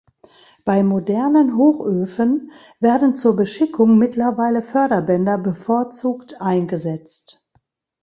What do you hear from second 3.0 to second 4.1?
zur Beschickung